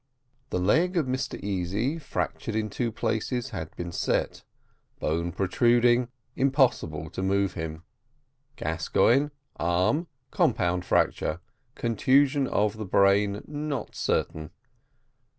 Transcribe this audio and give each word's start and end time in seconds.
The 0.49 0.57
leg 0.57 0.97
of 0.97 1.05
Mr 1.05 1.39
Easy 1.43 1.99
fractured 1.99 2.55
in 2.55 2.71
two 2.71 2.91
places 2.91 3.51
had 3.51 3.69
been 3.75 3.91
set 3.91 4.43
bone 4.97 5.31
protruding 5.31 6.07
impossible 6.35 7.11
to 7.11 7.21
move 7.21 7.53
him. 7.53 7.83
Gascoigne, 8.55 9.27
arm, 9.57 10.07
compound 10.31 10.85
fracture 10.85 11.39
concussion 11.75 12.47
of 12.47 12.77
the 12.77 12.85
brain 12.85 13.43
not 13.45 13.93
certain. 13.95 14.49